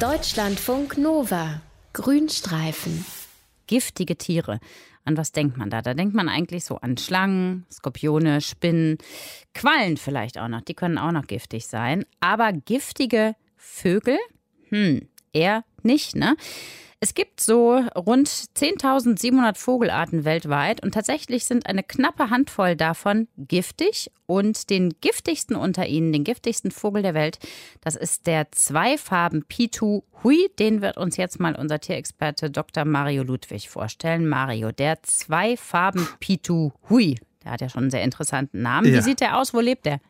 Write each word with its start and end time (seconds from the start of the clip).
Deutschlandfunk 0.00 0.96
Nova. 0.96 1.60
Grünstreifen. 1.92 3.04
Giftige 3.66 4.16
Tiere. 4.16 4.58
An 5.04 5.18
was 5.18 5.32
denkt 5.32 5.58
man 5.58 5.68
da? 5.68 5.82
Da 5.82 5.92
denkt 5.92 6.14
man 6.14 6.30
eigentlich 6.30 6.64
so 6.64 6.76
an 6.76 6.96
Schlangen, 6.96 7.66
Skorpione, 7.70 8.40
Spinnen, 8.40 8.96
Quallen 9.52 9.98
vielleicht 9.98 10.38
auch 10.38 10.48
noch. 10.48 10.62
Die 10.62 10.72
können 10.72 10.96
auch 10.96 11.12
noch 11.12 11.26
giftig 11.26 11.66
sein. 11.66 12.06
Aber 12.18 12.54
giftige 12.54 13.34
Vögel? 13.58 14.16
Hm, 14.70 15.06
eher 15.34 15.64
nicht, 15.82 16.16
ne? 16.16 16.34
Es 17.02 17.14
gibt 17.14 17.40
so 17.40 17.76
rund 17.96 18.28
10.700 18.28 19.56
Vogelarten 19.56 20.26
weltweit 20.26 20.82
und 20.82 20.92
tatsächlich 20.92 21.46
sind 21.46 21.64
eine 21.64 21.82
knappe 21.82 22.28
Handvoll 22.28 22.76
davon 22.76 23.26
giftig. 23.38 24.10
Und 24.26 24.68
den 24.68 24.94
giftigsten 25.00 25.56
unter 25.56 25.86
ihnen, 25.86 26.12
den 26.12 26.24
giftigsten 26.24 26.70
Vogel 26.70 27.02
der 27.02 27.14
Welt, 27.14 27.38
das 27.80 27.96
ist 27.96 28.26
der 28.26 28.52
Zweifarben 28.52 29.46
Pitu 29.46 30.02
Hui. 30.22 30.50
Den 30.58 30.82
wird 30.82 30.98
uns 30.98 31.16
jetzt 31.16 31.40
mal 31.40 31.56
unser 31.56 31.80
Tierexperte 31.80 32.50
Dr. 32.50 32.84
Mario 32.84 33.22
Ludwig 33.22 33.70
vorstellen. 33.70 34.28
Mario, 34.28 34.70
der 34.70 35.02
Zweifarben 35.02 36.06
Pitu 36.20 36.72
Hui. 36.90 37.16
Der 37.42 37.52
hat 37.52 37.62
ja 37.62 37.70
schon 37.70 37.84
einen 37.84 37.90
sehr 37.90 38.04
interessanten 38.04 38.60
Namen. 38.60 38.92
Ja. 38.92 38.98
Wie 38.98 39.02
sieht 39.02 39.20
der 39.20 39.38
aus? 39.38 39.54
Wo 39.54 39.60
lebt 39.60 39.86
der? 39.86 40.00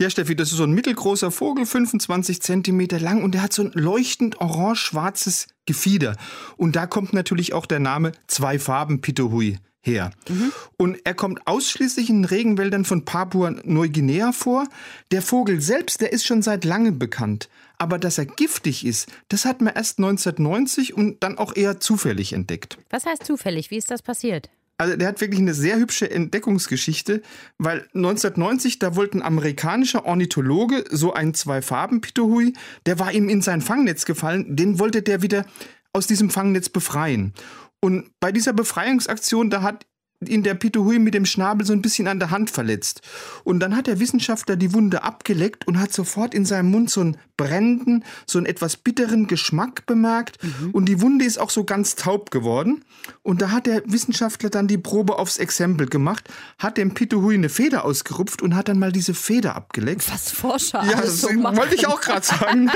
Ja, 0.00 0.10
Steffi, 0.10 0.36
das 0.36 0.50
ist 0.50 0.58
so 0.58 0.64
ein 0.64 0.72
mittelgroßer 0.72 1.30
Vogel, 1.30 1.66
25 1.66 2.42
Zentimeter 2.42 3.00
lang 3.00 3.22
und 3.22 3.32
der 3.32 3.42
hat 3.42 3.52
so 3.52 3.62
ein 3.62 3.72
leuchtend 3.74 4.40
orange-schwarzes 4.40 5.48
Gefieder. 5.66 6.16
Und 6.56 6.76
da 6.76 6.86
kommt 6.86 7.12
natürlich 7.12 7.52
auch 7.52 7.66
der 7.66 7.80
Name 7.80 8.12
Zwei 8.26 8.58
Farben 8.58 9.00
Pitohui 9.00 9.58
her. 9.80 10.10
Mhm. 10.28 10.52
Und 10.76 10.98
er 11.04 11.14
kommt 11.14 11.46
ausschließlich 11.46 12.10
in 12.10 12.24
Regenwäldern 12.24 12.84
von 12.84 13.04
Papua-Neuguinea 13.04 14.32
vor. 14.32 14.66
Der 15.12 15.22
Vogel 15.22 15.60
selbst, 15.60 16.00
der 16.00 16.12
ist 16.12 16.26
schon 16.26 16.42
seit 16.42 16.64
langem 16.64 16.98
bekannt. 16.98 17.48
Aber 17.78 17.98
dass 17.98 18.18
er 18.18 18.26
giftig 18.26 18.84
ist, 18.84 19.08
das 19.28 19.44
hat 19.44 19.60
man 19.60 19.74
erst 19.74 19.98
1990 19.98 20.94
und 20.94 21.22
dann 21.22 21.38
auch 21.38 21.54
eher 21.54 21.80
zufällig 21.80 22.32
entdeckt. 22.32 22.78
Was 22.90 23.06
heißt 23.06 23.24
zufällig? 23.24 23.70
Wie 23.70 23.76
ist 23.76 23.90
das 23.90 24.02
passiert? 24.02 24.50
Also 24.80 24.96
der 24.96 25.08
hat 25.08 25.20
wirklich 25.20 25.40
eine 25.40 25.54
sehr 25.54 25.76
hübsche 25.76 26.08
Entdeckungsgeschichte, 26.08 27.20
weil 27.58 27.80
1990, 27.94 28.78
da 28.78 28.94
wollte 28.94 29.18
ein 29.18 29.22
amerikanischer 29.22 30.06
Ornithologe 30.06 30.84
so 30.88 31.12
einen 31.12 31.34
Zwei-Farben-Pituhui, 31.34 32.52
der 32.86 33.00
war 33.00 33.12
ihm 33.12 33.28
in 33.28 33.42
sein 33.42 33.60
Fangnetz 33.60 34.04
gefallen, 34.04 34.54
den 34.54 34.78
wollte 34.78 35.02
der 35.02 35.20
wieder 35.20 35.46
aus 35.92 36.06
diesem 36.06 36.30
Fangnetz 36.30 36.68
befreien. 36.68 37.34
Und 37.80 38.10
bei 38.20 38.30
dieser 38.30 38.52
Befreiungsaktion, 38.52 39.50
da 39.50 39.62
hat 39.62 39.84
ihn 40.26 40.42
der 40.42 40.54
Pituhui 40.54 40.98
mit 40.98 41.14
dem 41.14 41.24
Schnabel 41.24 41.64
so 41.64 41.72
ein 41.72 41.82
bisschen 41.82 42.08
an 42.08 42.18
der 42.18 42.30
Hand 42.30 42.50
verletzt. 42.50 43.02
Und 43.44 43.60
dann 43.60 43.76
hat 43.76 43.86
der 43.86 44.00
Wissenschaftler 44.00 44.56
die 44.56 44.74
Wunde 44.74 45.04
abgeleckt 45.04 45.66
und 45.68 45.78
hat 45.78 45.92
sofort 45.92 46.34
in 46.34 46.44
seinem 46.44 46.70
Mund 46.70 46.90
so 46.90 47.00
einen 47.00 47.16
brennenden, 47.36 48.04
so 48.26 48.38
einen 48.38 48.46
etwas 48.46 48.76
bitteren 48.76 49.28
Geschmack 49.28 49.86
bemerkt. 49.86 50.42
Mhm. 50.42 50.72
Und 50.72 50.86
die 50.86 51.00
Wunde 51.00 51.24
ist 51.24 51.38
auch 51.38 51.50
so 51.50 51.62
ganz 51.62 51.94
taub 51.94 52.32
geworden. 52.32 52.84
Und 53.22 53.40
da 53.40 53.52
hat 53.52 53.66
der 53.66 53.82
Wissenschaftler 53.86 54.50
dann 54.50 54.66
die 54.66 54.76
Probe 54.76 55.18
aufs 55.18 55.38
Exempel 55.38 55.86
gemacht, 55.86 56.28
hat 56.58 56.78
dem 56.78 56.94
Pituhui 56.94 57.34
eine 57.34 57.48
Feder 57.48 57.84
ausgerupft 57.84 58.42
und 58.42 58.56
hat 58.56 58.68
dann 58.68 58.80
mal 58.80 58.90
diese 58.90 59.14
Feder 59.14 59.54
abgeleckt. 59.54 60.10
Was 60.12 60.32
Forscher 60.32 60.82
Ja, 60.84 61.00
das 61.00 61.20
so 61.20 61.28
wollte 61.28 61.76
ich 61.76 61.86
auch 61.86 62.00
gerade 62.00 62.26
sagen. 62.26 62.70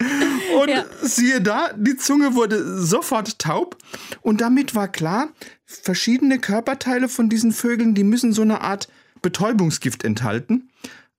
und 0.60 0.68
ja. 0.68 0.84
siehe 1.02 1.40
da, 1.40 1.70
die 1.76 1.96
Zunge 1.96 2.34
wurde 2.34 2.80
sofort 2.80 3.40
taub. 3.40 3.76
Und 4.22 4.40
damit 4.40 4.76
war 4.76 4.86
klar, 4.86 5.28
verschiedene 5.66 6.38
Körperteile 6.38 7.08
von 7.08 7.28
diesen 7.28 7.52
Vögeln, 7.52 7.94
die 7.94 8.04
müssen 8.04 8.32
so 8.32 8.42
eine 8.42 8.60
Art 8.60 8.88
Betäubungsgift 9.22 10.04
enthalten. 10.04 10.68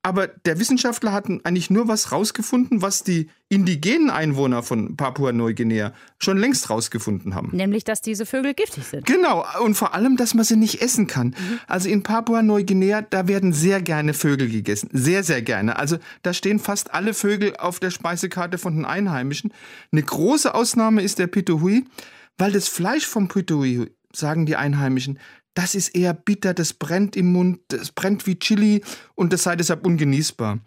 Aber 0.05 0.27
der 0.27 0.59
Wissenschaftler 0.59 1.13
hat 1.13 1.25
eigentlich 1.25 1.71
nur 1.71 1.87
was 1.87 2.11
rausgefunden, 2.11 2.83
was 2.83 3.03
die 3.03 3.27
indigenen 3.49 4.11
Einwohner 4.11 4.61
von 4.61 4.95
Papua-Neuguinea 4.95 5.93
schon 6.19 6.37
längst 6.37 6.69
rausgefunden 6.69 7.33
haben. 7.33 7.49
Nämlich, 7.53 7.85
dass 7.85 8.03
diese 8.03 8.27
Vögel 8.27 8.53
giftig 8.53 8.83
sind. 8.83 9.07
Genau. 9.07 9.43
Und 9.63 9.73
vor 9.73 9.95
allem, 9.95 10.15
dass 10.15 10.35
man 10.35 10.45
sie 10.45 10.57
nicht 10.57 10.79
essen 10.79 11.07
kann. 11.07 11.29
Mhm. 11.29 11.59
Also 11.65 11.89
in 11.89 12.03
Papua-Neuguinea, 12.03 13.01
da 13.01 13.27
werden 13.27 13.51
sehr 13.51 13.81
gerne 13.81 14.13
Vögel 14.13 14.47
gegessen. 14.47 14.91
Sehr, 14.93 15.23
sehr 15.23 15.41
gerne. 15.41 15.79
Also 15.79 15.97
da 16.21 16.33
stehen 16.33 16.59
fast 16.59 16.93
alle 16.93 17.15
Vögel 17.15 17.55
auf 17.57 17.79
der 17.79 17.89
Speisekarte 17.89 18.59
von 18.59 18.75
den 18.75 18.85
Einheimischen. 18.85 19.51
Eine 19.91 20.03
große 20.03 20.53
Ausnahme 20.53 21.01
ist 21.01 21.17
der 21.17 21.25
Pituhui, 21.25 21.83
weil 22.37 22.51
das 22.51 22.67
Fleisch 22.67 23.07
vom 23.07 23.27
Pituhui 23.27 23.89
sagen 24.17 24.45
die 24.45 24.55
Einheimischen, 24.55 25.19
das 25.53 25.73
ist 25.73 25.95
eher 25.95 26.13
bitter, 26.13 26.53
das 26.53 26.73
brennt 26.73 27.15
im 27.15 27.31
Mund, 27.31 27.59
das 27.69 27.91
brennt 27.91 28.27
wie 28.27 28.37
Chili 28.37 28.83
und 29.15 29.31
das 29.33 29.43
sei 29.43 29.55
deshalb 29.55 29.85
ungenießbar. 29.85 30.59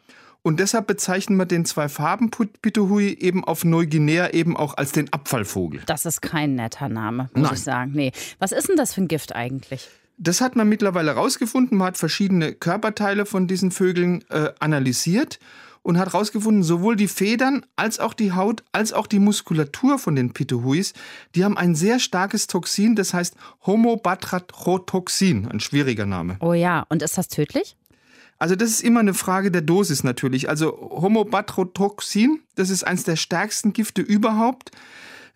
Und 0.42 0.60
deshalb 0.60 0.86
bezeichnen 0.86 1.36
wir 1.36 1.47
den 1.47 1.64
Zwei-Farben-Pituhui 1.64 3.19
eben 3.20 3.44
auf 3.44 3.64
Neuguinea 3.64 4.31
eben 4.31 4.56
auch 4.56 4.76
als 4.76 4.92
den 4.92 5.12
Abfallvogel. 5.12 5.82
Das 5.87 6.06
ist 6.06 6.22
kein 6.22 6.54
netter 6.54 6.88
Name, 6.88 7.28
muss 7.34 7.42
Nein. 7.42 7.54
ich 7.54 7.62
sagen. 7.62 7.92
Nee. 7.94 8.12
Was 8.38 8.53
ist 8.53 8.69
denn 8.69 8.76
das 8.76 8.94
für 8.94 9.03
ein 9.03 9.08
Gift 9.08 9.34
eigentlich? 9.34 9.88
Das 10.16 10.41
hat 10.41 10.56
man 10.56 10.69
mittlerweile 10.69 11.14
herausgefunden. 11.14 11.76
Man 11.76 11.88
hat 11.88 11.98
verschiedene 11.98 12.54
Körperteile 12.54 13.26
von 13.26 13.47
diesen 13.47 13.70
Vögeln 13.70 14.25
äh, 14.31 14.53
analysiert 14.58 15.38
und 15.83 15.99
hat 15.99 16.12
herausgefunden, 16.12 16.62
sowohl 16.62 16.97
die 16.97 17.09
Federn 17.09 17.65
als 17.77 17.99
auch 17.99 18.15
die 18.15 18.33
Haut 18.33 18.62
als 18.72 18.93
auch 18.93 19.06
die 19.06 19.19
Muskulatur 19.19 19.99
von 19.99 20.16
den 20.16 20.33
Pituhuis, 20.33 20.93
die 21.34 21.44
haben 21.44 21.56
ein 21.56 21.75
sehr 21.75 21.99
starkes 21.99 22.47
Toxin, 22.47 22.94
das 22.97 23.15
heißt 23.15 23.34
Homobatratrotoxin, 23.66 25.49
ein 25.49 25.61
schwieriger 25.61 26.06
Name. 26.06 26.37
Oh 26.41 26.53
ja, 26.53 26.87
und 26.88 27.03
ist 27.03 27.19
das 27.19 27.28
tödlich? 27.28 27.77
Also 28.38 28.55
das 28.55 28.71
ist 28.71 28.83
immer 28.83 29.00
eine 29.00 29.15
Frage 29.15 29.50
der 29.50 29.62
Dosis 29.62 30.05
natürlich. 30.05 30.49
Also 30.49 30.71
Homobatratrotoxin, 30.72 32.41
das 32.55 32.71
ist 32.71 32.84
eines 32.84 33.03
der 33.03 33.17
stärksten 33.17 33.72
Gifte 33.72 34.00
überhaupt. 34.00 34.71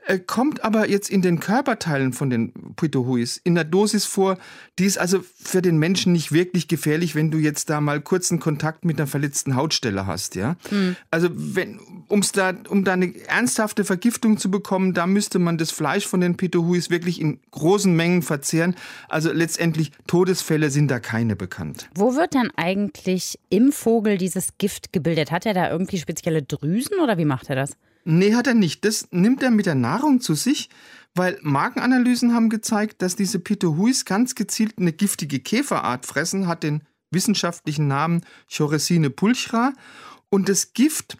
Äh, 0.04 0.18
kommt 0.18 0.64
aber 0.64 0.88
jetzt 0.88 1.10
in 1.10 1.22
den 1.22 1.38
Körperteilen 1.38 2.12
von 2.12 2.28
den 2.28 2.52
Pituhuis 2.74 3.40
in 3.44 3.54
der 3.54 3.64
Dosis 3.64 4.04
vor, 4.04 4.36
die 4.78 4.84
ist 4.84 4.98
also 4.98 5.20
für 5.22 5.62
den 5.62 5.78
Menschen 5.78 6.12
nicht 6.12 6.32
wirklich 6.32 6.66
gefährlich, 6.66 7.14
wenn 7.14 7.30
du 7.30 7.38
jetzt 7.38 7.70
da 7.70 7.80
mal 7.80 8.00
kurzen 8.00 8.40
Kontakt 8.40 8.84
mit 8.84 8.98
einer 8.98 9.06
verletzten 9.06 9.54
Hautstelle 9.54 10.06
hast, 10.06 10.34
ja. 10.34 10.56
Mhm. 10.70 10.96
Also 11.10 11.28
wenn, 11.32 11.78
um's 12.08 12.32
da, 12.32 12.52
um 12.68 12.84
da 12.84 12.94
eine 12.94 13.14
ernsthafte 13.26 13.84
Vergiftung 13.84 14.38
zu 14.38 14.50
bekommen, 14.50 14.92
da 14.92 15.06
müsste 15.06 15.38
man 15.38 15.56
das 15.56 15.70
Fleisch 15.70 16.06
von 16.06 16.20
den 16.20 16.36
Pituhuis 16.36 16.90
wirklich 16.90 17.20
in 17.20 17.38
großen 17.52 17.94
Mengen 17.94 18.22
verzehren. 18.22 18.74
Also 19.08 19.30
letztendlich 19.32 19.92
Todesfälle 20.08 20.70
sind 20.70 20.90
da 20.90 20.98
keine 20.98 21.36
bekannt. 21.36 21.88
Wo 21.94 22.16
wird 22.16 22.34
denn 22.34 22.50
eigentlich 22.56 23.38
im 23.50 23.70
Vogel 23.70 24.18
dieses 24.18 24.58
Gift 24.58 24.92
gebildet? 24.92 25.30
Hat 25.30 25.46
er 25.46 25.54
da 25.54 25.70
irgendwie 25.70 25.98
spezielle 25.98 26.42
Drüsen 26.42 26.98
oder 26.98 27.18
wie 27.18 27.24
macht 27.24 27.48
er 27.48 27.56
das? 27.56 27.76
Nee, 28.04 28.34
hat 28.34 28.46
er 28.46 28.54
nicht. 28.54 28.84
Das 28.84 29.08
nimmt 29.10 29.42
er 29.42 29.50
mit 29.50 29.66
der 29.66 29.74
Nahrung 29.74 30.20
zu 30.20 30.34
sich, 30.34 30.68
weil 31.14 31.38
Magenanalysen 31.42 32.34
haben 32.34 32.48
gezeigt, 32.48 33.02
dass 33.02 33.16
diese 33.16 33.38
Pituhuis 33.38 34.04
ganz 34.04 34.34
gezielt 34.34 34.78
eine 34.78 34.92
giftige 34.92 35.40
Käferart 35.40 36.06
fressen, 36.06 36.46
hat 36.48 36.62
den 36.62 36.82
wissenschaftlichen 37.10 37.86
Namen 37.86 38.22
Choresine 38.50 39.10
pulchra. 39.10 39.72
Und 40.30 40.48
das 40.48 40.72
Gift, 40.72 41.18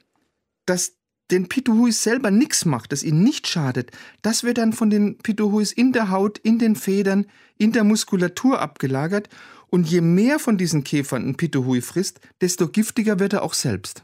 das 0.66 0.94
den 1.31 1.48
Pituhuis 1.48 2.03
selber 2.03 2.31
nichts 2.31 2.65
macht, 2.65 2.93
das 2.93 3.03
ihnen 3.03 3.22
nicht 3.22 3.47
schadet, 3.47 3.91
das 4.20 4.44
wird 4.44 4.59
dann 4.59 4.72
von 4.72 4.91
den 4.91 5.19
Pituhuis 5.19 5.72
in 5.72 5.93
der 5.93 6.10
Haut, 6.10 6.38
in 6.38 6.59
den 6.59 6.76
Federn, 6.76 7.26
in 7.56 7.72
der 7.72 7.84
Muskulatur 7.84 8.60
abgelagert. 8.60 9.28
Und 9.75 9.88
je 9.88 10.03
mehr 10.03 10.38
von 10.38 10.59
diesen 10.59 10.84
Käfern 10.84 11.27
ein 11.27 11.34
Pituhui 11.34 11.81
frisst, 11.81 12.21
desto 12.43 12.69
giftiger 12.69 13.19
wird 13.19 13.33
er 13.33 13.43
auch 13.43 13.55
selbst. 13.55 14.03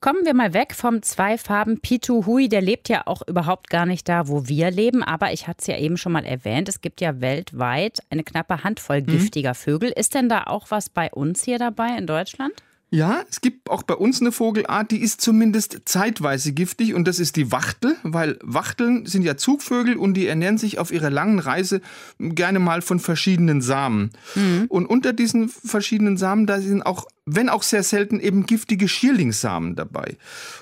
Kommen 0.00 0.26
wir 0.26 0.34
mal 0.34 0.52
weg 0.52 0.74
vom 0.74 1.00
Zweifarben 1.00 1.80
Pitu 1.80 2.26
Hui. 2.26 2.50
Der 2.50 2.60
lebt 2.60 2.90
ja 2.90 3.06
auch 3.06 3.22
überhaupt 3.26 3.70
gar 3.70 3.86
nicht 3.86 4.10
da, 4.10 4.28
wo 4.28 4.46
wir 4.46 4.70
leben. 4.70 5.02
Aber 5.02 5.32
ich 5.32 5.46
hatte 5.46 5.60
es 5.60 5.66
ja 5.68 5.78
eben 5.78 5.96
schon 5.96 6.12
mal 6.12 6.26
erwähnt, 6.26 6.68
es 6.68 6.82
gibt 6.82 7.00
ja 7.00 7.22
weltweit 7.22 8.00
eine 8.10 8.24
knappe 8.24 8.62
Handvoll 8.62 9.00
mhm. 9.00 9.06
giftiger 9.06 9.54
Vögel. 9.54 9.90
Ist 9.90 10.14
denn 10.14 10.28
da 10.28 10.44
auch 10.44 10.70
was 10.70 10.90
bei 10.90 11.10
uns 11.10 11.44
hier 11.44 11.58
dabei 11.58 11.96
in 11.96 12.06
Deutschland? 12.06 12.52
Ja, 12.92 13.22
es 13.30 13.40
gibt 13.40 13.70
auch 13.70 13.84
bei 13.84 13.94
uns 13.94 14.20
eine 14.20 14.32
Vogelart, 14.32 14.90
die 14.90 15.00
ist 15.00 15.20
zumindest 15.20 15.82
zeitweise 15.84 16.52
giftig 16.52 16.92
und 16.92 17.06
das 17.06 17.20
ist 17.20 17.36
die 17.36 17.52
Wachtel, 17.52 17.96
weil 18.02 18.36
Wachteln 18.42 19.06
sind 19.06 19.22
ja 19.22 19.36
Zugvögel 19.36 19.96
und 19.96 20.14
die 20.14 20.26
ernähren 20.26 20.58
sich 20.58 20.80
auf 20.80 20.90
ihrer 20.90 21.08
langen 21.08 21.38
Reise 21.38 21.82
gerne 22.18 22.58
mal 22.58 22.82
von 22.82 22.98
verschiedenen 22.98 23.62
Samen. 23.62 24.10
Mhm. 24.34 24.66
Und 24.68 24.86
unter 24.86 25.12
diesen 25.12 25.48
verschiedenen 25.48 26.16
Samen, 26.16 26.46
da 26.46 26.60
sind 26.60 26.82
auch, 26.82 27.06
wenn 27.26 27.48
auch 27.48 27.62
sehr 27.62 27.84
selten, 27.84 28.18
eben 28.18 28.44
giftige 28.44 28.88
Schierlingssamen 28.88 29.76
dabei. 29.76 30.16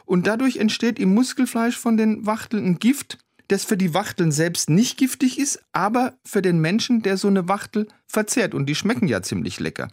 Und 0.05 0.27
dadurch 0.27 0.59
entsteht 0.59 0.99
im 0.99 1.15
Muskelfleisch 1.15 1.79
von 1.79 1.97
den 1.97 2.27
Wachteln 2.27 2.67
ein 2.67 2.79
Gift, 2.79 3.17
das 3.49 3.65
für 3.65 3.79
die 3.79 3.95
Wachteln 3.95 4.33
selbst 4.33 4.69
nicht 4.69 4.99
giftig 4.99 5.39
ist, 5.39 5.63
aber 5.73 6.19
für 6.27 6.43
den 6.43 6.61
Menschen, 6.61 7.01
der 7.01 7.17
so 7.17 7.29
eine 7.29 7.49
Wachtel 7.49 7.89
verzehrt. 8.07 8.55
Und 8.55 8.67
die 8.67 8.75
schmecken 8.75 9.09
ja 9.09 9.23
ziemlich 9.23 9.59
lecker. 9.59 9.89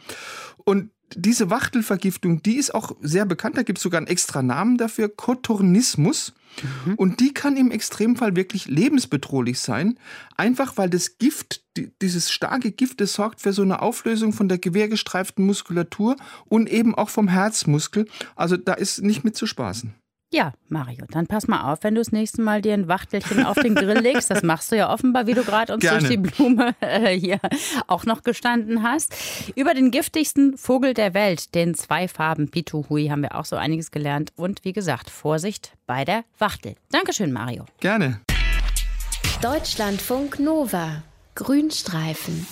Und 0.65 0.89
diese 1.13 1.49
Wachtelvergiftung, 1.49 2.41
die 2.41 2.55
ist 2.55 2.73
auch 2.73 2.95
sehr 3.01 3.25
bekannt. 3.25 3.57
Da 3.57 3.63
gibt 3.63 3.77
es 3.79 3.83
sogar 3.83 3.99
einen 3.99 4.07
extra 4.07 4.41
Namen 4.41 4.77
dafür, 4.77 5.09
Kotornismus. 5.09 6.33
Mhm. 6.85 6.95
Und 6.95 7.19
die 7.19 7.33
kann 7.33 7.57
im 7.57 7.71
Extremfall 7.71 8.35
wirklich 8.35 8.65
lebensbedrohlich 8.65 9.59
sein. 9.59 9.99
Einfach 10.37 10.77
weil 10.77 10.89
das 10.89 11.17
Gift, 11.17 11.63
dieses 12.01 12.31
starke 12.31 12.71
Gift, 12.71 13.01
das 13.01 13.13
sorgt 13.13 13.41
für 13.41 13.53
so 13.53 13.61
eine 13.61 13.81
Auflösung 13.81 14.33
von 14.33 14.47
der 14.49 14.57
gewehrgestreiften 14.57 15.45
Muskulatur 15.45 16.15
und 16.45 16.69
eben 16.69 16.95
auch 16.95 17.09
vom 17.09 17.27
Herzmuskel. 17.27 18.07
Also 18.35 18.57
da 18.57 18.73
ist 18.73 19.01
nicht 19.01 19.23
mit 19.23 19.35
zu 19.35 19.45
spaßen. 19.45 19.93
Ja, 20.35 20.51
Mario, 20.67 21.05
dann 21.09 21.27
pass 21.27 21.47
mal 21.47 21.71
auf, 21.71 21.79
wenn 21.83 21.95
du 21.95 22.01
das 22.01 22.11
nächste 22.11 22.41
Mal 22.41 22.61
dir 22.61 22.73
ein 22.73 22.89
Wachtelchen 22.89 23.45
auf 23.45 23.57
den 23.57 23.73
Grill 23.73 23.99
legst. 23.99 24.29
Das 24.29 24.43
machst 24.43 24.69
du 24.69 24.75
ja 24.75 24.91
offenbar, 24.91 25.27
wie 25.27 25.33
du 25.33 25.45
gerade 25.45 25.73
uns 25.73 25.79
Gerne. 25.79 25.99
durch 25.99 26.09
die 26.09 26.17
Blume 26.17 26.75
äh, 26.81 27.17
hier 27.17 27.39
auch 27.87 28.03
noch 28.03 28.21
gestanden 28.21 28.83
hast. 28.83 29.15
Über 29.55 29.73
den 29.73 29.91
giftigsten 29.91 30.57
Vogel 30.57 30.93
der 30.93 31.13
Welt, 31.13 31.55
den 31.55 31.73
Zweifarben 31.73 32.49
Bituhui, 32.49 33.07
haben 33.07 33.21
wir 33.21 33.35
auch 33.35 33.45
so 33.45 33.55
einiges 33.55 33.91
gelernt. 33.91 34.33
Und 34.35 34.65
wie 34.65 34.73
gesagt, 34.73 35.09
Vorsicht 35.09 35.71
bei 35.87 36.03
der 36.03 36.25
Wachtel. 36.37 36.75
Dankeschön, 36.91 37.31
Mario. 37.31 37.63
Gerne. 37.79 38.19
Deutschlandfunk 39.41 40.39
Nova. 40.39 41.01
Grünstreifen. 41.35 42.45